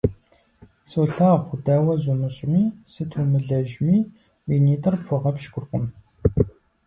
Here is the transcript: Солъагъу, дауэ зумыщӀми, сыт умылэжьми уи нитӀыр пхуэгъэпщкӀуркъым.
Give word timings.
Солъагъу, 0.89 1.53
дауэ 1.65 1.95
зумыщӀми, 2.03 2.63
сыт 2.91 3.11
умылэжьми 3.21 3.97
уи 4.47 4.57
нитӀыр 4.65 4.95
пхуэгъэпщкӀуркъым. 4.99 5.85